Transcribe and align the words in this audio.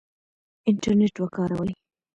انټرنیټ 0.69 1.15
وکاروئ. 1.23 1.73